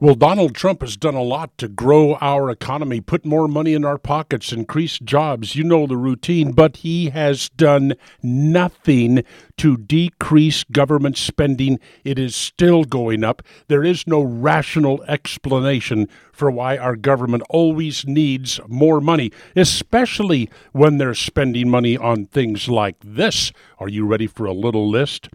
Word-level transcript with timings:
Well, 0.00 0.14
Donald 0.14 0.54
Trump 0.54 0.82
has 0.82 0.96
done 0.96 1.16
a 1.16 1.22
lot 1.24 1.58
to 1.58 1.66
grow 1.66 2.14
our 2.20 2.50
economy, 2.50 3.00
put 3.00 3.24
more 3.24 3.48
money 3.48 3.74
in 3.74 3.84
our 3.84 3.98
pockets, 3.98 4.52
increase 4.52 4.96
jobs. 5.00 5.56
You 5.56 5.64
know 5.64 5.88
the 5.88 5.96
routine, 5.96 6.52
but 6.52 6.76
he 6.78 7.10
has 7.10 7.48
done 7.48 7.94
nothing 8.22 9.24
to 9.56 9.76
decrease 9.76 10.62
government 10.62 11.16
spending. 11.16 11.80
It 12.04 12.16
is 12.16 12.36
still 12.36 12.84
going 12.84 13.24
up. 13.24 13.42
There 13.66 13.82
is 13.82 14.06
no 14.06 14.22
rational 14.22 15.02
explanation 15.08 16.08
for 16.30 16.48
why 16.48 16.76
our 16.76 16.94
government 16.94 17.42
always 17.50 18.06
needs 18.06 18.60
more 18.68 19.00
money, 19.00 19.32
especially 19.56 20.48
when 20.70 20.98
they're 20.98 21.12
spending 21.12 21.68
money 21.68 21.96
on 21.96 22.26
things 22.26 22.68
like 22.68 22.98
this. 23.02 23.50
Are 23.80 23.88
you 23.88 24.06
ready 24.06 24.28
for 24.28 24.46
a 24.46 24.52
little 24.52 24.88
list? 24.88 25.28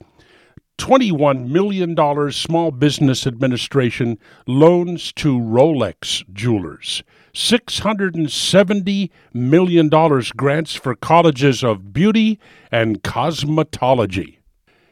$21 0.78 1.48
million 1.50 2.32
Small 2.32 2.72
Business 2.72 3.28
Administration 3.28 4.18
loans 4.48 5.14
to 5.14 5.40
Rolex 5.40 6.24
jewelers. 6.34 7.04
$670 7.34 9.10
million 9.34 9.90
grants 10.36 10.76
for 10.76 10.96
colleges 10.96 11.64
of 11.64 11.94
beauty 11.94 12.40
and 12.72 13.04
cosmetology. 13.04 14.38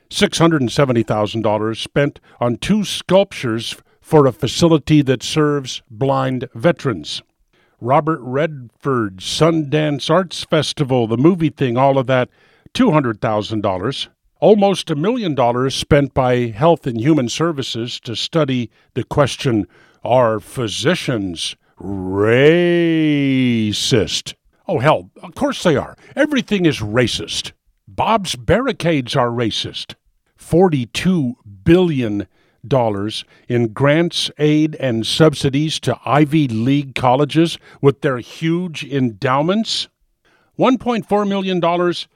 $670,000 0.10 1.78
spent 1.78 2.20
on 2.40 2.58
two 2.58 2.84
sculptures 2.84 3.76
for 4.02 4.26
a 4.26 4.32
facility 4.32 5.02
that 5.02 5.24
serves 5.24 5.82
blind 5.90 6.48
veterans. 6.54 7.22
Robert 7.80 8.20
Redford's 8.22 9.26
Sundance 9.26 10.10
Arts 10.10 10.44
Festival, 10.44 11.08
the 11.08 11.18
movie 11.18 11.50
thing, 11.50 11.77
all 11.77 11.98
of 11.98 12.08
that, 12.08 12.30
$200,000 12.74 14.08
almost 14.41 14.90
a 14.90 14.95
million 14.95 15.34
dollars 15.34 15.73
spent 15.73 16.13
by 16.13 16.48
Health 16.48 16.86
and 16.86 16.99
Human 16.99 17.30
Services 17.30 18.02
to 18.02 18.13
study 18.18 18.70
the 18.95 19.05
question 19.05 19.68
Are 20.04 20.41
physicians 20.41 21.55
racist? 21.80 22.73
Oh, 24.68 24.79
hell, 24.79 25.12
of 25.24 25.34
course 25.35 25.63
they 25.63 25.77
are. 25.77 25.96
Everything 26.16 26.66
is 26.66 26.79
racist. 26.79 27.54
Bob's 27.88 28.35
barricades 28.35 29.16
are 29.16 29.29
racist. 29.29 29.96
$42 30.38 31.35
billion 31.63 32.27
in 33.48 33.73
grants, 33.73 34.32
aid, 34.38 34.76
and 34.76 35.05
subsidies 35.05 35.79
to 35.79 35.98
Ivy 36.05 36.48
League 36.48 36.96
colleges 36.96 37.57
with 37.82 38.01
their 38.01 38.20
huge 38.20 38.84
endowments. 38.84 39.88
$1.4 40.62 41.27
million 41.27 41.59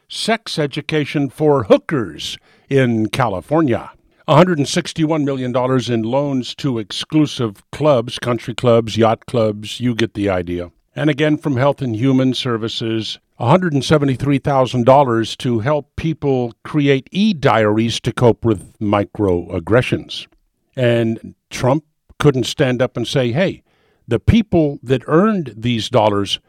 sex 0.07 0.59
education 0.59 1.31
for 1.31 1.63
hookers 1.63 2.37
in 2.69 3.07
California. 3.07 3.91
$161 4.27 5.23
million 5.23 5.51
in 5.91 6.03
loans 6.03 6.53
to 6.53 6.77
exclusive 6.77 7.63
clubs, 7.71 8.19
country 8.19 8.53
clubs, 8.53 8.97
yacht 8.97 9.25
clubs, 9.25 9.79
you 9.79 9.95
get 9.95 10.13
the 10.13 10.29
idea. 10.29 10.71
And 10.95 11.09
again 11.09 11.37
from 11.39 11.57
Health 11.57 11.81
and 11.81 11.95
Human 11.95 12.35
Services, 12.35 13.17
$173,000 13.39 15.37
to 15.37 15.59
help 15.61 15.95
people 15.95 16.53
create 16.63 17.09
e 17.11 17.33
diaries 17.33 17.99
to 18.01 18.13
cope 18.13 18.45
with 18.45 18.77
microaggressions. 18.77 20.27
And 20.75 21.33
Trump 21.49 21.83
couldn't 22.19 22.45
stand 22.45 22.79
up 22.79 22.95
and 22.95 23.07
say, 23.07 23.31
hey, 23.31 23.63
the 24.07 24.19
people 24.19 24.77
that 24.83 25.01
earned 25.07 25.51
these 25.57 25.89
dollars 25.89 26.39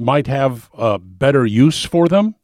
might 0.00 0.26
have 0.26 0.70
a 0.72 0.98
better 0.98 1.44
use 1.44 1.84
for 1.84 2.08
them? 2.08 2.34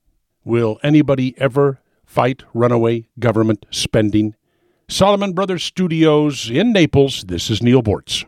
Will 0.44 0.78
anybody 0.82 1.34
ever 1.38 1.80
fight 2.04 2.44
runaway 2.52 3.08
government 3.18 3.64
spending? 3.70 4.34
Solomon 4.88 5.32
Brothers 5.32 5.64
Studios 5.64 6.50
in 6.50 6.72
Naples, 6.72 7.24
this 7.26 7.50
is 7.50 7.62
Neal 7.62 7.82
Boortz. 7.82 8.26